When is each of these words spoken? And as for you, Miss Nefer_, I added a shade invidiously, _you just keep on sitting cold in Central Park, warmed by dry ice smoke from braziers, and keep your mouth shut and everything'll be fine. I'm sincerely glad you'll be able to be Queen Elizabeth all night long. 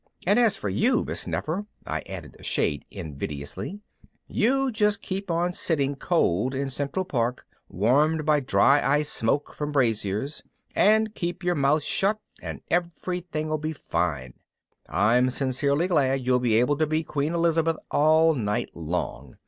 And 0.25 0.39
as 0.39 0.55
for 0.55 0.67
you, 0.67 1.05
Miss 1.05 1.25
Nefer_, 1.25 1.67
I 1.85 2.01
added 2.07 2.35
a 2.39 2.41
shade 2.43 2.85
invidiously, 2.89 3.81
_you 4.27 4.71
just 4.73 5.03
keep 5.03 5.29
on 5.29 5.53
sitting 5.53 5.93
cold 5.95 6.55
in 6.55 6.71
Central 6.71 7.05
Park, 7.05 7.45
warmed 7.69 8.25
by 8.25 8.39
dry 8.39 8.81
ice 8.81 9.09
smoke 9.11 9.53
from 9.53 9.71
braziers, 9.71 10.41
and 10.73 11.13
keep 11.13 11.43
your 11.43 11.53
mouth 11.53 11.83
shut 11.83 12.17
and 12.41 12.61
everything'll 12.71 13.59
be 13.59 13.73
fine. 13.73 14.33
I'm 14.89 15.29
sincerely 15.29 15.87
glad 15.87 16.25
you'll 16.25 16.39
be 16.39 16.55
able 16.59 16.77
to 16.77 16.87
be 16.87 17.03
Queen 17.03 17.35
Elizabeth 17.35 17.77
all 17.91 18.33
night 18.33 18.71
long. 18.75 19.35